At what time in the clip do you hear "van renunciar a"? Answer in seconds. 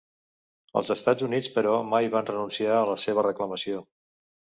2.15-2.87